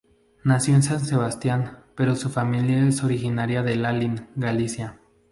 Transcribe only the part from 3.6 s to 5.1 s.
de Lalín, Galicia.